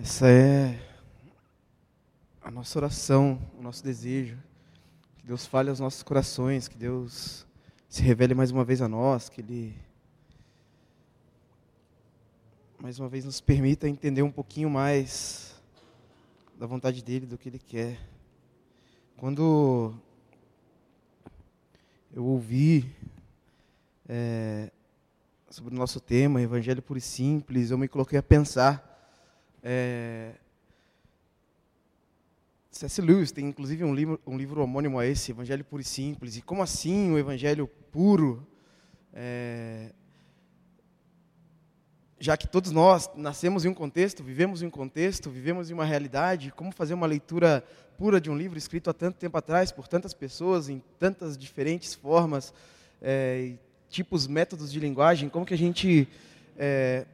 [0.00, 0.78] Essa é
[2.40, 4.38] a nossa oração, o nosso desejo.
[5.16, 7.44] Que Deus fale aos nossos corações, que Deus
[7.88, 9.76] se revele mais uma vez a nós, que Ele
[12.78, 15.60] mais uma vez nos permita entender um pouquinho mais
[16.56, 17.98] da vontade dEle, do que Ele quer.
[19.16, 19.92] Quando
[22.14, 22.88] eu ouvi
[24.08, 24.70] é,
[25.50, 28.87] sobre o nosso tema, Evangelho Puro e Simples, eu me coloquei a pensar
[29.70, 30.32] é,
[32.70, 33.02] C.S.
[33.02, 36.38] Lewis tem inclusive um livro, um livro homônimo a esse, Evangelho Puro e Simples.
[36.38, 38.46] E como assim o Evangelho puro?
[39.12, 39.92] É,
[42.18, 45.84] já que todos nós nascemos em um contexto, vivemos em um contexto, vivemos em uma
[45.84, 47.62] realidade, como fazer uma leitura
[47.98, 51.94] pura de um livro escrito há tanto tempo atrás, por tantas pessoas, em tantas diferentes
[51.94, 52.54] formas,
[53.02, 53.52] é,
[53.90, 56.08] tipos, métodos de linguagem, como que a gente
[56.56, 57.04] é,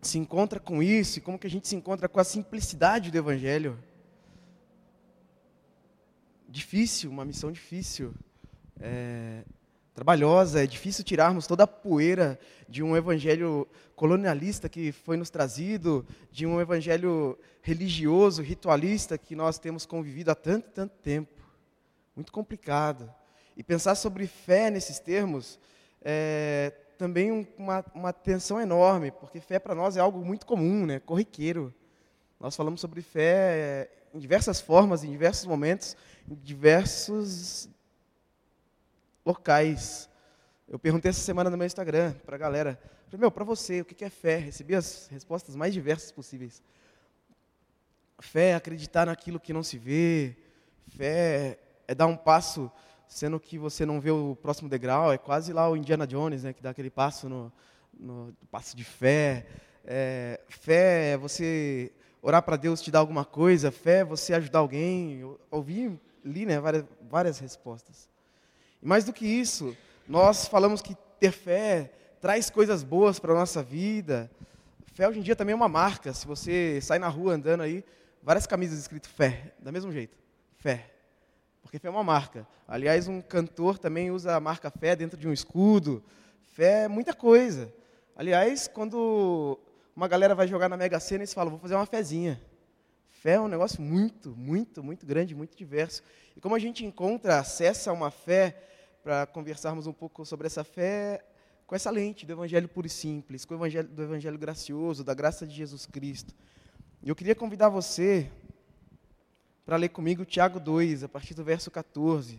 [0.00, 3.18] se encontra com isso e como que a gente se encontra com a simplicidade do
[3.18, 3.78] Evangelho.
[6.48, 8.14] Difícil, uma missão difícil,
[8.80, 9.44] é,
[9.94, 16.06] trabalhosa, é difícil tirarmos toda a poeira de um Evangelho colonialista que foi nos trazido,
[16.32, 21.44] de um Evangelho religioso, ritualista que nós temos convivido há tanto, tanto tempo.
[22.16, 23.12] Muito complicado.
[23.56, 25.58] E pensar sobre fé nesses termos
[26.02, 31.00] é, também uma, uma tensão enorme, porque fé para nós é algo muito comum, né?
[31.00, 31.72] corriqueiro.
[32.38, 35.96] Nós falamos sobre fé em diversas formas, em diversos momentos,
[36.28, 37.70] em diversos
[39.24, 40.10] locais.
[40.68, 43.84] Eu perguntei essa semana no meu Instagram para a galera, falei, meu, para você, o
[43.86, 44.36] que é fé?
[44.36, 46.62] Recebi as respostas mais diversas possíveis.
[48.18, 50.36] Fé é acreditar naquilo que não se vê,
[50.86, 52.70] fé é dar um passo
[53.10, 56.52] sendo que você não vê o próximo degrau, é quase lá o Indiana Jones, né,
[56.52, 57.52] que dá aquele passo no,
[57.98, 59.46] no passo de fé.
[59.84, 61.90] É, fé é você
[62.22, 65.18] orar para Deus te dar alguma coisa, fé é você ajudar alguém.
[65.18, 68.08] Eu ouvi, li né, várias, várias respostas.
[68.80, 69.76] E mais do que isso,
[70.08, 74.30] nós falamos que ter fé traz coisas boas para a nossa vida.
[74.94, 76.12] Fé hoje em dia também é uma marca.
[76.12, 77.84] Se você sai na rua andando aí,
[78.22, 80.16] várias camisas escrito fé, da mesmo jeito.
[80.58, 80.99] Fé.
[81.62, 82.46] Porque fé é uma marca.
[82.66, 86.02] Aliás, um cantor também usa a marca fé dentro de um escudo.
[86.42, 87.72] Fé é muita coisa.
[88.16, 89.58] Aliás, quando
[89.94, 92.40] uma galera vai jogar na Mega Sena, eles falam, vou fazer uma fezinha.
[93.08, 96.02] Fé é um negócio muito, muito, muito grande, muito diverso.
[96.36, 98.56] E como a gente encontra, acessa uma fé,
[99.02, 101.24] para conversarmos um pouco sobre essa fé,
[101.66, 105.14] com essa lente do Evangelho puro e simples, com o Evangelho, do Evangelho gracioso, da
[105.14, 106.34] graça de Jesus Cristo.
[107.02, 108.30] Eu queria convidar você
[109.64, 112.38] para ler comigo Tiago 2, a partir do verso 14.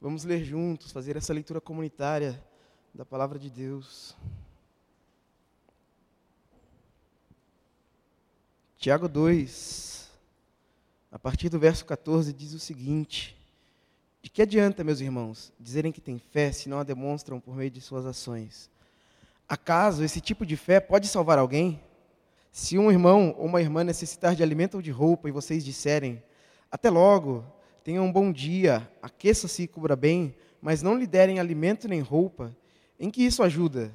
[0.00, 2.42] Vamos ler juntos, fazer essa leitura comunitária
[2.94, 4.16] da palavra de Deus.
[8.76, 10.10] Tiago 2,
[11.12, 13.36] a partir do verso 14, diz o seguinte:
[14.20, 17.70] De que adianta, meus irmãos, dizerem que têm fé se não a demonstram por meio
[17.70, 18.68] de suas ações?
[19.48, 21.80] Acaso esse tipo de fé pode salvar alguém?
[22.52, 26.22] Se um irmão ou uma irmã necessitar de alimento ou de roupa e vocês disserem,
[26.70, 27.42] até logo,
[27.82, 32.54] tenha um bom dia, aqueça-se e cubra bem, mas não lhe derem alimento nem roupa.
[33.00, 33.90] Em que isso ajuda?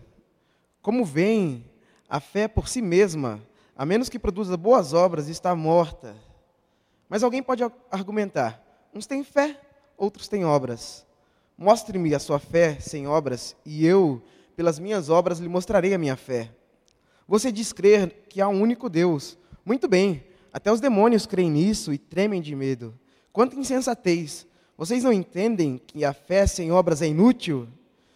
[0.82, 1.70] Como vem,
[2.10, 3.40] a fé por si mesma,
[3.76, 6.16] a menos que produza boas obras, está morta.
[7.08, 8.60] Mas alguém pode argumentar:
[8.92, 9.62] uns têm fé,
[9.96, 11.06] outros têm obras.
[11.56, 14.20] Mostre-me a sua fé sem obras, e eu,
[14.56, 16.50] pelas minhas obras, lhe mostrarei a minha fé.
[17.28, 19.38] Você diz crer que há um único Deus.
[19.66, 20.24] Muito bem,
[20.54, 22.98] até os demônios creem nisso e tremem de medo.
[23.34, 24.48] Quanta insensatez!
[24.78, 27.68] Vocês não entendem que a fé sem obras é inútil?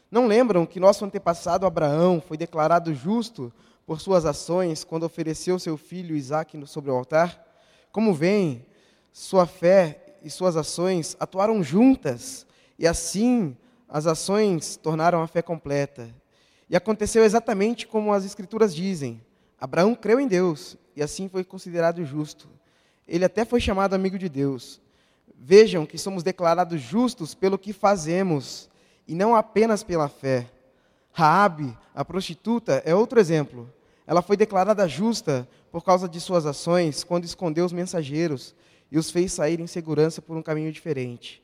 [0.10, 3.52] Não lembram que nosso antepassado Abraão foi declarado justo
[3.86, 7.46] por suas ações quando ofereceu seu filho Isaque sobre o altar?
[7.92, 8.66] Como vem,
[9.12, 12.46] sua fé e suas ações atuaram juntas,
[12.80, 13.58] e assim
[13.90, 16.10] as ações tornaram a fé completa.
[16.72, 19.22] E aconteceu exatamente como as Escrituras dizem:
[19.60, 22.48] Abraão creu em Deus e assim foi considerado justo.
[23.06, 24.80] Ele até foi chamado amigo de Deus.
[25.38, 28.70] Vejam que somos declarados justos pelo que fazemos
[29.06, 30.48] e não apenas pela fé.
[31.12, 33.70] Raabe, a prostituta, é outro exemplo.
[34.08, 38.56] Ela foi declarada justa por causa de suas ações quando escondeu os mensageiros
[38.90, 41.44] e os fez sair em segurança por um caminho diferente.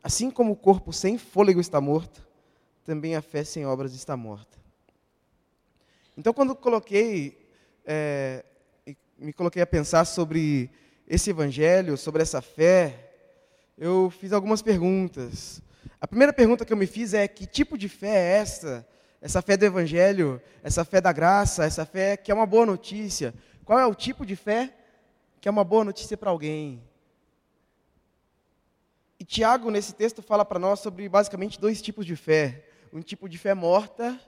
[0.00, 2.24] Assim como o corpo sem fôlego está morto,
[2.84, 4.59] também a fé sem obras está morta.
[6.20, 7.48] Então, quando coloquei
[7.82, 8.44] é,
[9.18, 10.70] me coloquei a pensar sobre
[11.08, 13.10] esse evangelho, sobre essa fé,
[13.78, 15.62] eu fiz algumas perguntas.
[15.98, 18.86] A primeira pergunta que eu me fiz é: que tipo de fé é essa?
[19.18, 23.32] Essa fé do evangelho, essa fé da graça, essa fé que é uma boa notícia.
[23.64, 24.74] Qual é o tipo de fé
[25.40, 26.82] que é uma boa notícia para alguém?
[29.18, 33.26] E Tiago, nesse texto, fala para nós sobre basicamente dois tipos de fé: um tipo
[33.26, 34.20] de fé morta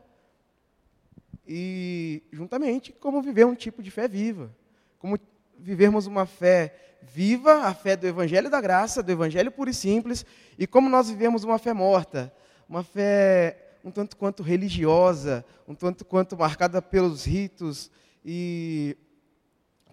[1.47, 4.55] e, juntamente, como viver um tipo de fé viva.
[4.99, 5.19] Como
[5.59, 10.25] vivermos uma fé viva, a fé do Evangelho da Graça, do Evangelho puro e simples,
[10.59, 12.33] e como nós vivemos uma fé morta,
[12.69, 17.91] uma fé um tanto quanto religiosa, um tanto quanto marcada pelos ritos
[18.25, 18.97] e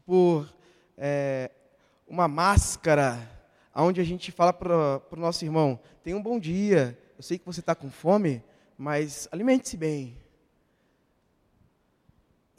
[0.06, 0.54] por
[0.96, 1.50] é,
[2.08, 3.18] uma máscara
[3.76, 7.46] onde a gente fala para o nosso irmão: tenha um bom dia, eu sei que
[7.46, 8.44] você está com fome,
[8.78, 10.18] mas alimente-se bem.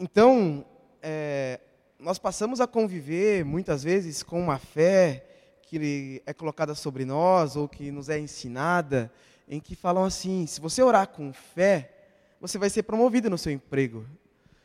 [0.02, 0.64] Então,
[1.02, 1.60] é,
[1.98, 5.26] nós passamos a conviver muitas vezes com uma fé
[5.64, 9.12] que é colocada sobre nós ou que nos é ensinada,
[9.46, 11.92] em que falam assim: se você orar com fé,
[12.40, 14.06] você vai ser promovido no seu emprego.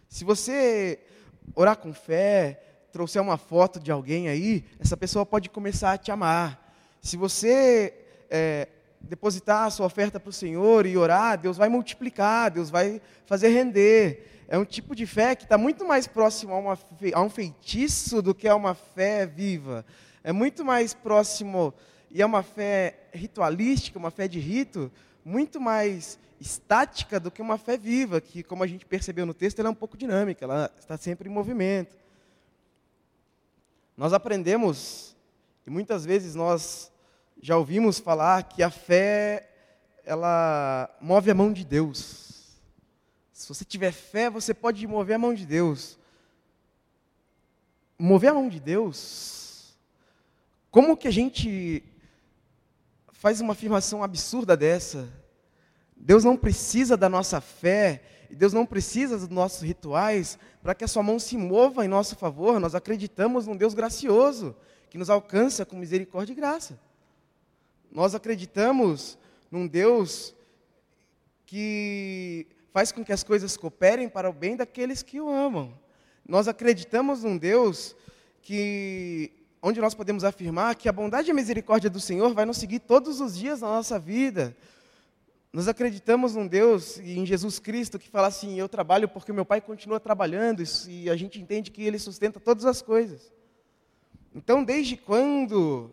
[0.07, 1.01] Se você
[1.53, 2.61] orar com fé,
[2.93, 6.73] trouxer uma foto de alguém aí, essa pessoa pode começar a te amar.
[7.01, 7.93] Se você
[8.29, 8.69] é,
[9.07, 13.49] depositar a sua oferta para o Senhor e orar, Deus vai multiplicar, Deus vai fazer
[13.49, 14.45] render.
[14.47, 16.79] É um tipo de fé que está muito mais próximo a, uma,
[17.13, 19.85] a um feitiço do que a uma fé viva.
[20.23, 21.73] É muito mais próximo,
[22.11, 24.91] e é uma fé ritualística, uma fé de rito,
[25.23, 29.59] muito mais estática do que uma fé viva, que, como a gente percebeu no texto,
[29.59, 31.95] ela é um pouco dinâmica, ela está sempre em movimento.
[33.97, 35.15] Nós aprendemos,
[35.65, 36.91] e muitas vezes nós
[37.41, 39.49] já ouvimos falar que a fé,
[40.03, 42.57] ela move a mão de Deus.
[43.31, 45.97] Se você tiver fé, você pode mover a mão de Deus.
[47.99, 49.75] Mover a mão de Deus?
[50.71, 51.83] Como que a gente
[53.11, 55.07] faz uma afirmação absurda dessa?
[55.95, 60.87] Deus não precisa da nossa fé, Deus não precisa dos nossos rituais para que a
[60.87, 62.59] sua mão se mova em nosso favor.
[62.59, 64.55] Nós acreditamos num Deus gracioso,
[64.89, 66.79] que nos alcança com misericórdia e graça.
[67.95, 69.17] Nós acreditamos
[69.49, 70.35] num Deus
[71.45, 75.73] que faz com que as coisas cooperem para o bem daqueles que o amam.
[76.27, 77.95] Nós acreditamos num Deus
[78.41, 79.31] que
[79.61, 82.79] onde nós podemos afirmar que a bondade e a misericórdia do Senhor vai nos seguir
[82.79, 84.53] todos os dias na nossa vida.
[85.53, 89.45] Nós acreditamos num Deus e em Jesus Cristo que fala assim: Eu trabalho porque meu
[89.45, 93.31] Pai continua trabalhando, e a gente entende que Ele sustenta todas as coisas.
[94.33, 95.91] Então, desde quando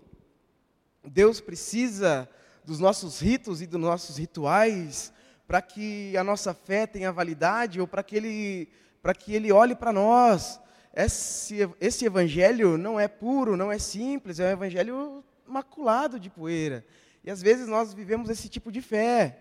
[1.04, 2.28] Deus precisa
[2.64, 5.12] dos nossos ritos e dos nossos rituais
[5.46, 8.69] para que a nossa fé tenha validade ou para que Ele,
[9.02, 10.60] para que ele olhe para nós?
[10.94, 16.84] Esse, esse evangelho não é puro, não é simples, é um evangelho maculado de poeira.
[17.25, 19.38] E às vezes nós vivemos esse tipo de fé.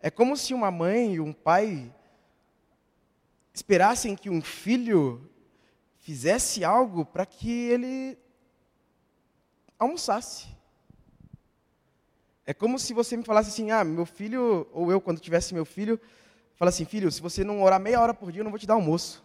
[0.00, 1.92] É como se uma mãe e um pai
[3.52, 5.28] esperassem que um filho
[5.98, 8.18] fizesse algo para que ele
[9.78, 10.48] almoçasse.
[12.50, 15.64] É como se você me falasse assim: ah, meu filho, ou eu, quando tivesse meu
[15.64, 16.00] filho,
[16.56, 18.66] fala assim: filho, se você não orar meia hora por dia, eu não vou te
[18.66, 19.22] dar almoço.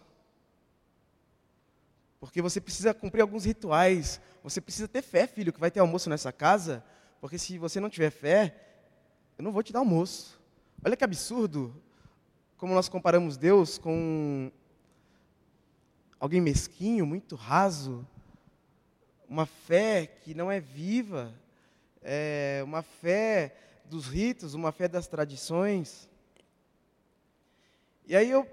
[2.20, 4.20] Porque você precisa cumprir alguns rituais.
[4.44, 6.84] Você precisa ter fé, filho, que vai ter almoço nessa casa.
[7.20, 8.54] Porque se você não tiver fé,
[9.36, 10.40] eu não vou te dar almoço.
[10.84, 11.74] Olha que absurdo
[12.56, 14.52] como nós comparamos Deus com
[16.20, 18.06] alguém mesquinho, muito raso,
[19.28, 21.34] uma fé que não é viva,
[22.08, 23.52] é uma fé
[23.84, 26.08] dos ritos, uma fé das tradições.
[28.06, 28.48] E aí eu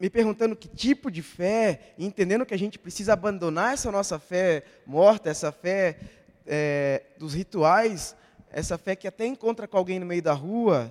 [0.00, 4.64] me perguntando que tipo de fé, entendendo que a gente precisa abandonar essa nossa fé
[4.86, 5.98] morta, essa fé
[6.46, 8.16] é, dos rituais,
[8.50, 10.90] essa fé que até encontra com alguém no meio da rua,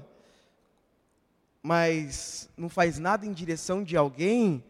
[1.64, 4.64] mas não faz nada em direção de alguém,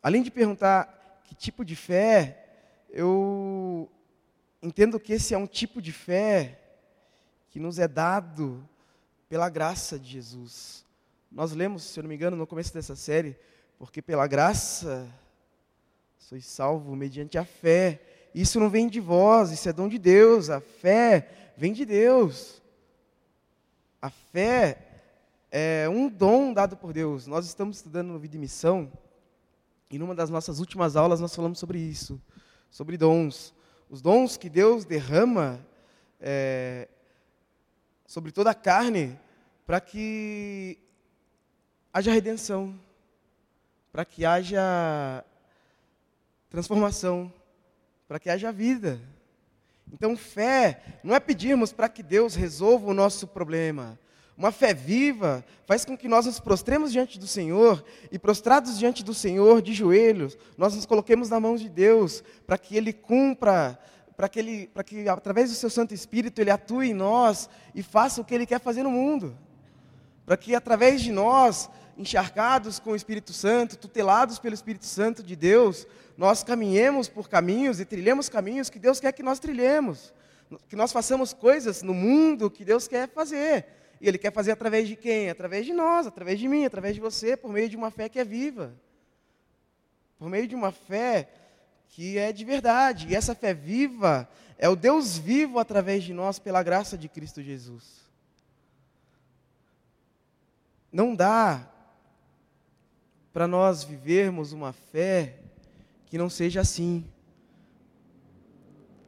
[0.00, 2.46] além de perguntar que tipo de fé,
[2.90, 3.90] eu
[4.62, 6.58] entendo que esse é um tipo de fé
[7.50, 8.66] que nos é dado
[9.28, 10.84] pela graça de Jesus.
[11.30, 13.36] Nós lemos, se eu não me engano, no começo dessa série,
[13.78, 15.08] porque pela graça
[16.18, 18.00] sois salvo mediante a fé.
[18.34, 20.48] Isso não vem de vós, isso é dom de Deus.
[20.48, 22.62] A fé vem de Deus.
[24.00, 25.02] A fé
[25.50, 27.26] é um dom dado por Deus.
[27.26, 28.90] Nós estamos estudando no Vida e Missão,
[29.90, 32.20] e numa das nossas últimas aulas nós falamos sobre isso,
[32.70, 33.52] sobre dons.
[33.92, 35.60] Os dons que Deus derrama
[36.18, 36.88] é,
[38.06, 39.20] sobre toda a carne,
[39.66, 40.78] para que
[41.92, 42.80] haja redenção,
[43.92, 45.22] para que haja
[46.48, 47.30] transformação,
[48.08, 48.98] para que haja vida.
[49.92, 53.98] Então, fé não é pedirmos para que Deus resolva o nosso problema,
[54.42, 59.04] Uma fé viva faz com que nós nos prostremos diante do Senhor e, prostrados diante
[59.04, 63.78] do Senhor, de joelhos, nós nos coloquemos na mão de Deus para que Ele cumpra,
[64.16, 67.84] para que, ele, para que através do Seu Santo Espírito Ele atue em nós e
[67.84, 69.38] faça o que Ele quer fazer no mundo.
[70.26, 75.36] Para que através de nós, encharcados com o Espírito Santo, tutelados pelo Espírito Santo de
[75.36, 75.86] Deus,
[76.18, 80.12] nós caminhemos por caminhos e trilhemos caminhos que Deus quer que nós trilhemos.
[80.68, 84.88] Que nós façamos coisas no mundo que Deus quer fazer e Ele quer fazer através
[84.88, 85.30] de quem?
[85.30, 88.18] Através de nós, através de mim, através de você, por meio de uma fé que
[88.18, 88.74] é viva.
[90.18, 91.28] Por meio de uma fé
[91.86, 93.06] que é de verdade.
[93.08, 94.28] E essa fé viva
[94.58, 98.02] é o Deus vivo através de nós, pela graça de Cristo Jesus.
[100.90, 101.70] Não dá
[103.32, 105.38] para nós vivermos uma fé
[106.06, 107.06] que não seja assim.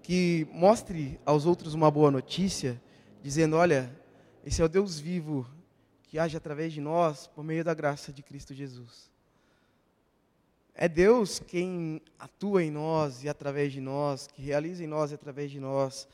[0.05, 2.81] Que mostre aos outros uma boa notícia,
[3.21, 4.04] dizendo: olha,
[4.45, 5.47] esse é o Deus vivo
[6.03, 9.11] que age através de nós por meio da graça de Cristo Jesus.
[10.75, 15.15] É Deus quem atua em nós e através de nós, que realiza em nós e
[15.15, 16.07] através de nós.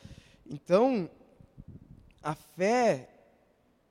[0.46, 1.10] Então,
[2.22, 3.08] a fé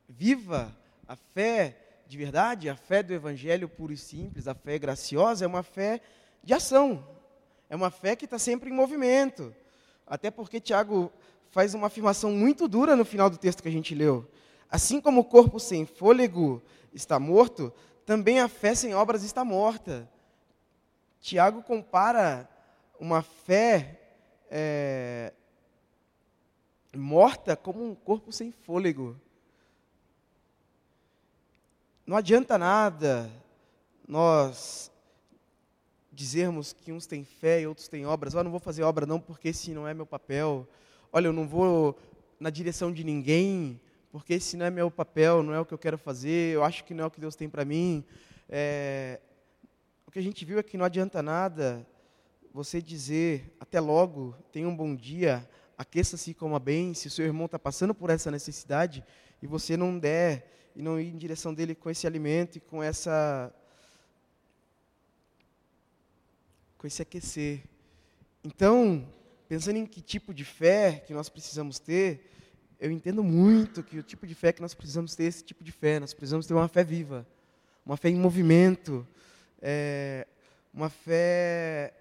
[0.08, 0.74] viva,
[1.06, 5.48] a fé de verdade, a fé do Evangelho puro e simples, a fé graciosa, é
[5.48, 6.00] uma fé
[6.44, 7.06] de ação.
[7.70, 9.54] É uma fé que está sempre em movimento.
[10.08, 11.12] Até porque Tiago
[11.50, 14.30] faz uma afirmação muito dura no final do texto que a gente leu.
[14.70, 16.62] Assim como o corpo sem fôlego
[16.94, 17.74] está morto,
[18.06, 20.10] também a fé sem obras está morta.
[21.20, 22.48] Tiago compara
[23.00, 24.00] uma fé
[24.50, 25.34] é,
[26.96, 29.20] morta como um corpo sem fôlego.
[32.06, 33.32] Não adianta nada
[34.08, 34.92] nós
[36.12, 38.34] dizermos que uns têm fé e outros têm obras.
[38.34, 40.68] Eu não vou fazer obra não porque esse não é meu papel
[41.12, 41.98] olha, eu não vou
[42.40, 43.80] na direção de ninguém,
[44.12, 46.84] porque esse não é meu papel, não é o que eu quero fazer, eu acho
[46.84, 48.04] que não é o que Deus tem para mim.
[48.48, 49.20] É,
[50.08, 51.86] o que a gente viu é que não adianta nada
[52.52, 55.48] você dizer, até logo, tenha um bom dia,
[55.78, 59.04] aqueça-se e coma bem, se o seu irmão está passando por essa necessidade
[59.42, 62.82] e você não der e não ir em direção dele com esse alimento e com
[62.82, 63.54] essa
[66.78, 67.64] com esse aquecer.
[68.44, 69.06] Então,
[69.50, 72.32] pensando em que tipo de fé que nós precisamos ter,
[72.80, 75.64] eu entendo muito que o tipo de fé que nós precisamos ter é esse tipo
[75.64, 76.00] de fé.
[76.00, 77.28] Nós precisamos ter uma fé viva,
[77.84, 79.06] uma fé em movimento,
[79.60, 80.28] é,
[80.72, 81.96] uma fé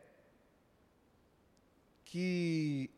[2.04, 2.90] que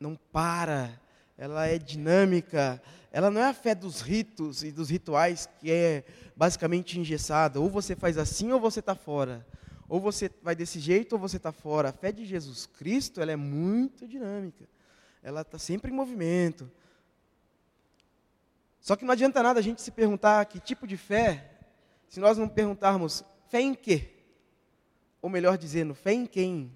[0.00, 0.98] não para,
[1.36, 6.04] ela é dinâmica, ela não é a fé dos ritos e dos rituais que é
[6.34, 7.60] basicamente engessada.
[7.60, 9.46] Ou você faz assim ou você está fora.
[9.88, 11.90] Ou você vai desse jeito ou você está fora.
[11.90, 14.68] A fé de Jesus Cristo ela é muito dinâmica.
[15.22, 16.70] Ela está sempre em movimento.
[18.80, 21.50] Só que não adianta nada a gente se perguntar que tipo de fé,
[22.08, 24.10] se nós não perguntarmos fé em quê?
[25.20, 26.72] Ou melhor dizendo, fé em quem?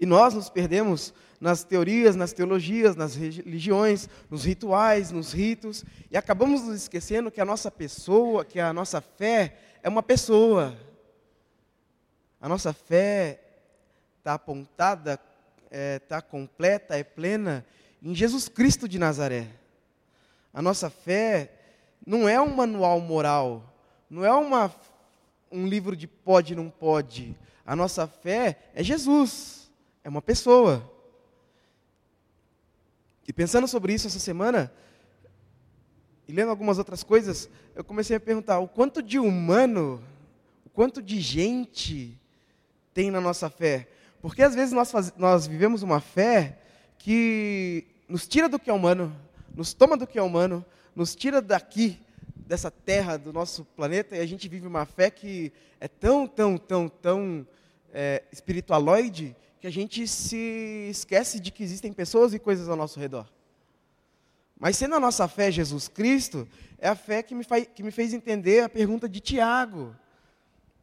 [0.00, 6.16] E nós nos perdemos nas teorias, nas teologias, nas religiões, nos rituais, nos ritos, e
[6.16, 10.76] acabamos nos esquecendo que a nossa pessoa, que a nossa fé é uma pessoa.
[12.40, 13.38] A nossa fé
[14.18, 15.26] está apontada, está
[15.70, 17.66] é, tá completa, é plena
[18.02, 19.48] em Jesus Cristo de Nazaré.
[20.52, 21.52] A nossa fé
[22.06, 23.74] não é um manual moral,
[24.08, 24.74] não é uma,
[25.52, 27.36] um livro de pode não pode.
[27.64, 29.70] A nossa fé é Jesus,
[30.02, 30.90] é uma pessoa.
[33.28, 34.72] E pensando sobre isso essa semana,
[36.26, 40.02] e lendo algumas outras coisas, eu comecei a perguntar o quanto de humano,
[40.64, 42.19] o quanto de gente
[42.92, 43.88] tem na nossa fé.
[44.20, 46.58] Porque às vezes nós, faz, nós vivemos uma fé
[46.98, 49.14] que nos tira do que é humano,
[49.54, 51.98] nos toma do que é humano, nos tira daqui,
[52.34, 56.58] dessa terra, do nosso planeta, e a gente vive uma fé que é tão, tão,
[56.58, 57.46] tão, tão
[57.92, 62.98] é, espiritualoide que a gente se esquece de que existem pessoas e coisas ao nosso
[62.98, 63.26] redor.
[64.58, 66.46] Mas sendo a nossa fé Jesus Cristo,
[66.78, 69.94] é a fé que me, faz, que me fez entender a pergunta de Tiago.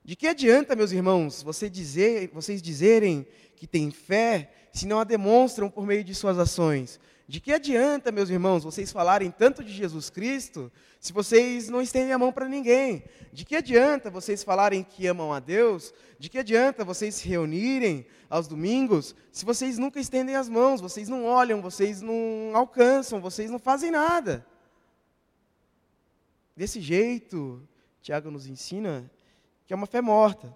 [0.07, 5.69] De que adianta, meus irmãos, dizer, vocês dizerem que têm fé se não a demonstram
[5.69, 6.97] por meio de suas ações?
[7.27, 12.13] De que adianta, meus irmãos, vocês falarem tanto de Jesus Cristo se vocês não estendem
[12.13, 13.03] a mão para ninguém?
[13.33, 15.93] De que adianta vocês falarem que amam a Deus?
[16.17, 21.09] De que adianta vocês se reunirem aos domingos se vocês nunca estendem as mãos, vocês
[21.09, 24.47] não olham, vocês não alcançam, vocês não fazem nada?
[26.55, 27.61] Desse jeito,
[28.01, 29.11] Tiago nos ensina
[29.67, 30.55] que é uma fé morta.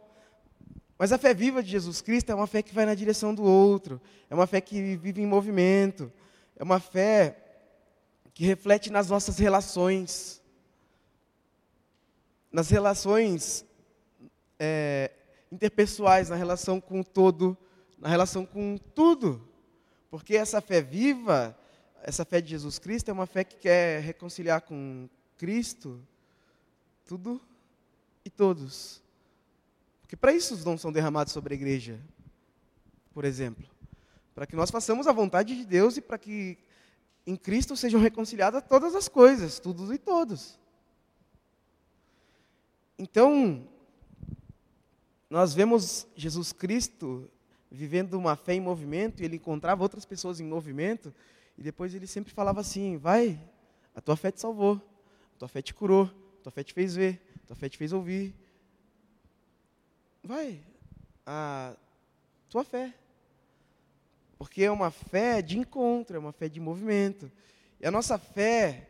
[0.98, 3.44] Mas a fé viva de Jesus Cristo é uma fé que vai na direção do
[3.44, 6.12] outro, é uma fé que vive em movimento,
[6.56, 7.38] é uma fé
[8.34, 10.41] que reflete nas nossas relações,
[12.51, 13.65] nas relações
[14.58, 15.12] é,
[15.51, 17.58] interpessoais, na relação com o todo,
[18.00, 19.46] na relação com tudo.
[20.10, 21.58] Porque essa fé viva,
[22.01, 26.01] essa fé de Jesus Cristo, é uma fé que quer reconciliar com Cristo
[27.06, 27.41] tudo
[28.24, 29.01] e todos.
[30.01, 32.00] Porque para isso os dons são derramados sobre a igreja,
[33.13, 33.66] por exemplo.
[34.34, 36.58] Para que nós façamos a vontade de Deus e para que
[37.25, 40.60] em Cristo sejam reconciliadas todas as coisas, todos e todos.
[42.98, 43.68] Então,
[45.30, 47.30] nós vemos Jesus Cristo
[47.72, 51.13] vivendo uma fé em movimento, e ele encontrava outras pessoas em movimento,
[51.58, 53.40] e depois ele sempre falava assim: vai,
[53.96, 54.82] a tua fé te salvou,
[55.36, 56.08] a tua fé te curou,
[56.44, 58.34] tua fé te fez ver, tua fé te fez ouvir.
[60.24, 60.62] Vai,
[61.26, 61.74] a
[62.50, 62.94] tua fé.
[64.38, 67.32] Porque é uma fé de encontro, é uma fé de movimento.
[67.80, 68.90] E a nossa fé,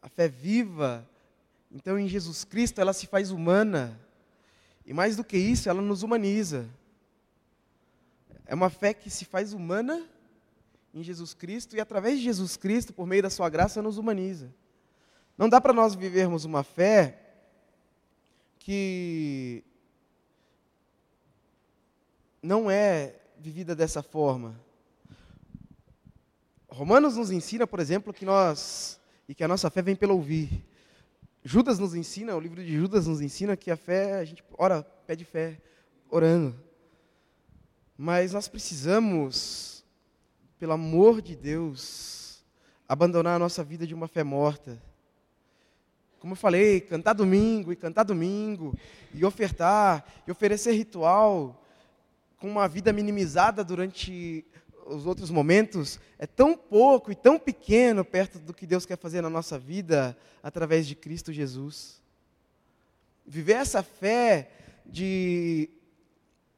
[0.00, 1.08] a fé viva,
[1.70, 4.00] então em Jesus Cristo, ela se faz humana.
[4.86, 6.68] E mais do que isso, ela nos humaniza.
[8.46, 10.06] É uma fé que se faz humana
[10.94, 14.54] em Jesus Cristo e através de Jesus Cristo, por meio da sua graça, nos humaniza.
[15.36, 17.23] Não dá para nós vivermos uma fé
[18.64, 19.62] que
[22.42, 24.58] não é vivida dessa forma.
[26.66, 30.64] Romanos nos ensina, por exemplo, que nós e que a nossa fé vem pelo ouvir.
[31.44, 34.82] Judas nos ensina, o livro de Judas nos ensina que a fé, a gente ora,
[34.82, 35.60] pede fé,
[36.08, 36.58] orando.
[37.98, 39.84] Mas nós precisamos,
[40.58, 42.42] pelo amor de Deus,
[42.88, 44.80] abandonar a nossa vida de uma fé morta
[46.24, 48.74] como eu falei, cantar domingo e cantar domingo,
[49.12, 51.62] e ofertar, e oferecer ritual,
[52.38, 54.42] com uma vida minimizada durante
[54.86, 59.20] os outros momentos, é tão pouco e tão pequeno perto do que Deus quer fazer
[59.20, 62.02] na nossa vida através de Cristo Jesus.
[63.26, 64.50] Viver essa fé
[64.86, 65.68] de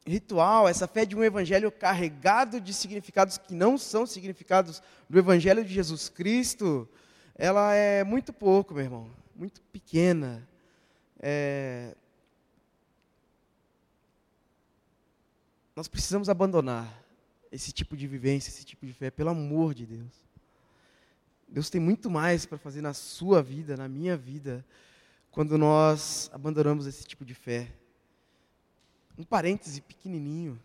[0.07, 5.65] ritual, essa fé de um evangelho carregado de significados que não são significados do evangelho
[5.65, 6.89] de Jesus Cristo,
[7.35, 10.47] ela é muito pouco, meu irmão muito pequena.
[11.21, 11.95] É...
[15.75, 17.05] Nós precisamos abandonar
[17.53, 20.27] esse tipo de vivência, esse tipo de fé, pelo amor de Deus.
[21.49, 24.65] Deus tem muito mais para fazer na sua vida, na minha vida,
[25.31, 27.71] quando nós abandonamos esse tipo de fé.
[29.19, 30.61] Um parêntese pequenininho.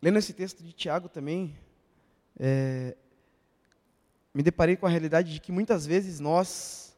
[0.00, 1.56] Lendo esse texto de Tiago também,
[2.38, 2.96] é,
[4.34, 6.96] me deparei com a realidade de que muitas vezes nós,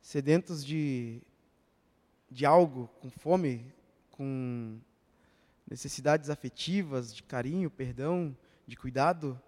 [0.00, 1.20] sedentos de,
[2.30, 3.72] de algo, com fome,
[4.10, 4.78] com
[5.68, 9.40] necessidades afetivas, de carinho, perdão, de cuidado,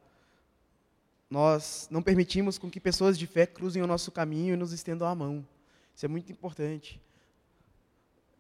[1.29, 5.07] nós não permitimos com que pessoas de fé cruzem o nosso caminho e nos estendam
[5.09, 5.47] a mão.
[5.95, 7.01] Isso é muito importante.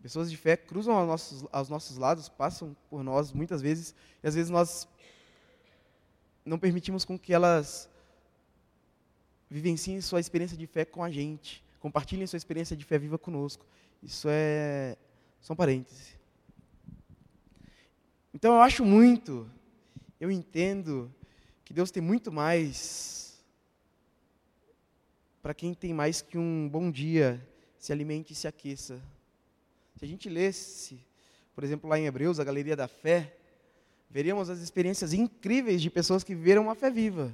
[0.02, 4.26] Pessoas de fé cruzam aos nossos, aos nossos lados, passam por nós muitas vezes, e
[4.26, 4.86] às vezes nós
[6.44, 7.88] não permitimos com que elas
[9.50, 11.62] vivenciem sua experiência de fé com a gente.
[11.80, 13.66] Compartilhem sua experiência de fé viva conosco.
[14.02, 14.96] Isso é
[15.40, 16.16] são parênteses.
[18.32, 19.48] Então eu acho muito,
[20.18, 21.14] eu entendo
[21.64, 23.38] que Deus tem muito mais
[25.42, 27.46] para quem tem mais que um bom dia,
[27.78, 28.98] se alimente e se aqueça.
[29.98, 30.98] Se a gente lesse,
[31.54, 33.36] por exemplo, lá em Hebreus, a Galeria da Fé,
[34.08, 37.30] veríamos as experiências incríveis de pessoas que viveram uma fé viva.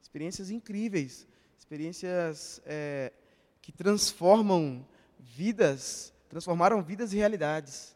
[0.00, 1.26] Experiências incríveis
[1.62, 3.12] experiências é,
[3.60, 4.84] que transformam
[5.16, 7.94] vidas, transformaram vidas e realidades.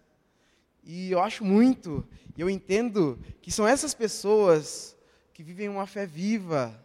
[0.85, 4.97] E eu acho muito, e eu entendo que são essas pessoas
[5.35, 6.81] que vivem uma fé viva,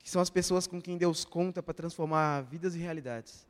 [0.00, 3.46] que são as pessoas com quem Deus conta para transformar vidas e realidades.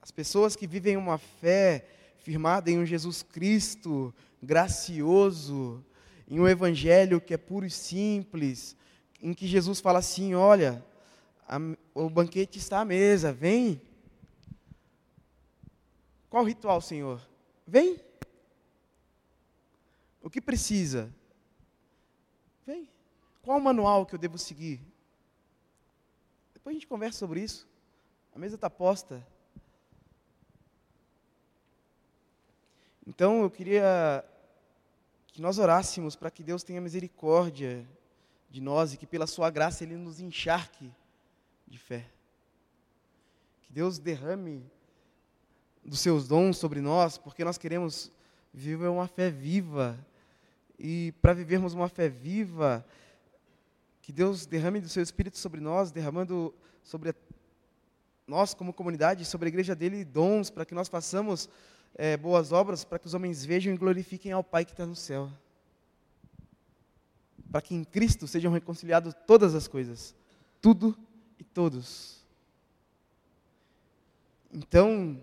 [0.00, 5.84] As pessoas que vivem uma fé firmada em um Jesus Cristo gracioso,
[6.26, 8.74] em um evangelho que é puro e simples,
[9.20, 10.84] em que Jesus fala assim: Olha,
[11.48, 11.58] a,
[11.94, 13.80] o banquete está à mesa, vem.
[16.30, 17.20] Qual ritual, Senhor?
[17.66, 18.00] Vem.
[20.22, 21.12] O que precisa?
[22.66, 22.88] Vem.
[23.42, 24.80] Qual o manual que eu devo seguir?
[26.52, 27.66] Depois a gente conversa sobre isso.
[28.34, 29.26] A mesa está posta.
[33.06, 34.22] Então eu queria
[35.28, 37.88] que nós orássemos para que Deus tenha misericórdia
[38.50, 40.90] de nós e que pela sua graça ele nos encharque
[41.66, 42.06] de fé.
[43.62, 44.64] Que Deus derrame
[45.84, 48.10] dos seus dons sobre nós, porque nós queremos
[48.52, 49.98] viver uma fé viva
[50.78, 52.86] E para vivermos uma fé viva,
[54.00, 57.12] que Deus derrame do seu Espírito sobre nós, derramando sobre
[58.26, 61.48] nós como comunidade, sobre a igreja dele, dons, para que nós façamos
[61.94, 64.94] é, boas obras, para que os homens vejam e glorifiquem ao Pai que está no
[64.94, 65.30] céu.
[67.50, 70.14] Para que em Cristo sejam reconciliadas todas as coisas,
[70.60, 70.96] tudo
[71.38, 72.24] e todos.
[74.52, 75.20] Então,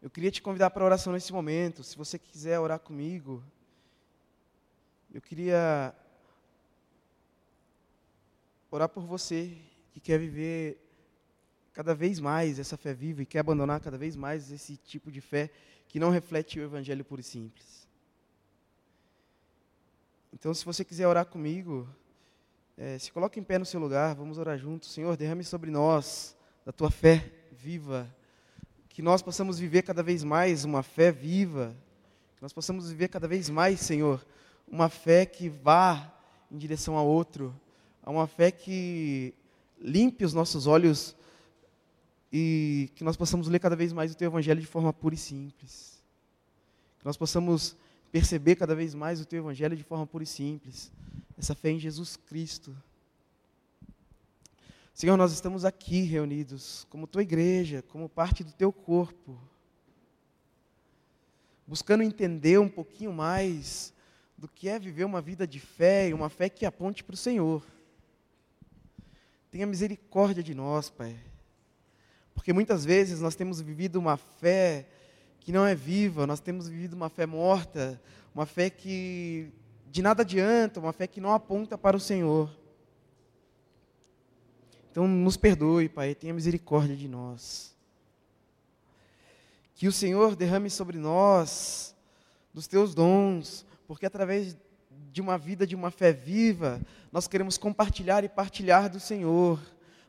[0.00, 1.82] eu queria te convidar para oração nesse momento.
[1.82, 3.42] Se você quiser orar comigo,
[5.12, 5.94] eu queria
[8.70, 9.56] orar por você
[9.92, 10.78] que quer viver
[11.72, 15.20] cada vez mais essa fé viva e quer abandonar cada vez mais esse tipo de
[15.20, 15.50] fé
[15.88, 17.86] que não reflete o evangelho puro e simples.
[20.32, 21.86] Então, se você quiser orar comigo,
[22.76, 24.90] é, se coloque em pé no seu lugar, vamos orar juntos.
[24.90, 28.12] Senhor, derrame sobre nós da tua fé viva,
[28.88, 31.76] que nós possamos viver cada vez mais uma fé viva,
[32.36, 34.24] que nós possamos viver cada vez mais, Senhor,
[34.66, 36.12] uma fé que vá
[36.50, 37.54] em direção a outro,
[38.02, 39.34] a uma fé que
[39.78, 41.14] limpe os nossos olhos
[42.32, 45.18] e que nós possamos ler cada vez mais o Teu Evangelho de forma pura e
[45.18, 46.02] simples.
[46.98, 47.76] Que nós possamos
[48.12, 50.92] perceber cada vez mais o Teu Evangelho de forma pura e simples.
[51.36, 52.76] Essa fé em Jesus Cristo.
[54.92, 59.40] Senhor, nós estamos aqui reunidos como Tua igreja, como parte do Teu corpo,
[61.66, 63.94] buscando entender um pouquinho mais
[64.36, 67.16] do que é viver uma vida de fé e uma fé que aponte para o
[67.16, 67.64] Senhor.
[69.50, 71.18] Tenha misericórdia de nós, Pai.
[72.34, 74.86] Porque muitas vezes nós temos vivido uma fé
[75.44, 78.00] que não é viva, nós temos vivido uma fé morta,
[78.34, 79.52] uma fé que
[79.90, 82.50] de nada adianta, uma fé que não aponta para o Senhor.
[84.90, 87.74] Então, nos perdoe, Pai, tenha misericórdia de nós.
[89.74, 91.94] Que o Senhor derrame sobre nós
[92.54, 94.56] dos teus dons, porque através
[95.10, 99.60] de uma vida de uma fé viva, nós queremos compartilhar e partilhar do Senhor.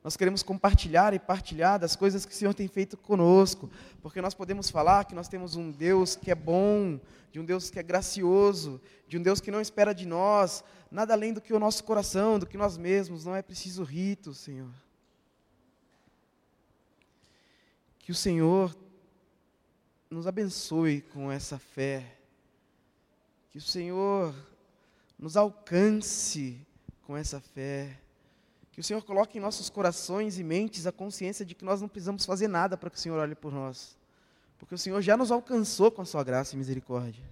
[0.04, 3.70] Nós queremos compartilhar e partilhar das coisas que o Senhor tem feito conosco,
[4.02, 7.00] porque nós podemos falar que nós temos um Deus que é bom,
[7.32, 10.64] de um Deus que é gracioso, de um Deus que não espera de nós
[10.94, 14.32] nada além do que o nosso coração, do que nós mesmos, não é preciso rito,
[14.32, 14.70] Senhor.
[17.98, 18.78] Que o Senhor
[20.08, 22.16] nos abençoe com essa fé,
[23.50, 24.36] que o Senhor
[25.18, 26.62] nos alcance
[27.02, 28.00] com essa fé.
[28.74, 31.88] Que o Senhor coloque em nossos corações e mentes a consciência de que nós não
[31.88, 33.96] precisamos fazer nada para que o Senhor olhe por nós.
[34.58, 37.24] Porque o Senhor já nos alcançou com a sua graça e misericórdia.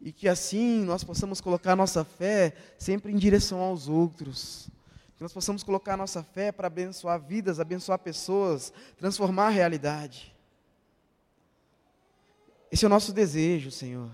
[0.00, 4.68] E que assim nós possamos colocar a nossa fé sempre em direção aos outros.
[5.16, 10.32] Que nós possamos colocar a nossa fé para abençoar vidas, abençoar pessoas, transformar a realidade.
[12.70, 14.08] Esse é o nosso desejo, Senhor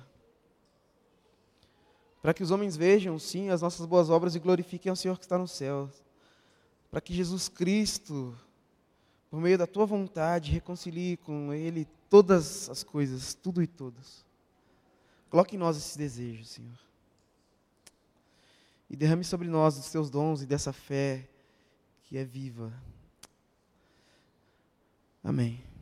[2.22, 5.26] para que os homens vejam, sim, as nossas boas obras e glorifiquem ao Senhor que
[5.26, 5.90] está no céu
[6.94, 8.38] para que Jesus Cristo,
[9.28, 14.24] por meio da tua vontade, reconcilie com Ele todas as coisas, tudo e todos.
[15.28, 16.78] Coloque em nós esse desejo, Senhor.
[18.88, 21.28] E derrame sobre nós os teus dons e dessa fé
[22.04, 22.72] que é viva.
[25.24, 25.73] Amém.